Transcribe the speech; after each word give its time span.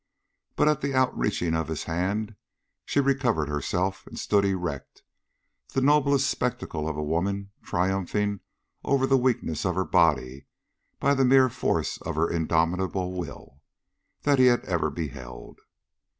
But 0.55 0.67
at 0.67 0.81
the 0.81 0.95
outreaching 0.95 1.53
of 1.53 1.67
his 1.67 1.83
hand 1.83 2.33
she 2.85 2.99
recovered 2.99 3.47
herself 3.49 4.07
and 4.07 4.17
stood 4.17 4.45
erect, 4.45 5.03
the 5.75 5.79
noblest 5.81 6.27
spectacle 6.27 6.89
of 6.89 6.97
a 6.97 7.03
woman 7.03 7.51
triumphing 7.61 8.39
over 8.83 9.05
the 9.05 9.15
weakness 9.15 9.63
of 9.63 9.75
her 9.75 9.85
body 9.85 10.47
by 10.99 11.13
the 11.13 11.23
mere 11.23 11.49
force 11.49 12.01
of 12.01 12.15
her 12.15 12.27
indomitable 12.27 13.13
will, 13.13 13.61
that 14.23 14.39
he 14.39 14.47
had 14.47 14.65
ever 14.65 14.89
beheld. 14.89 15.59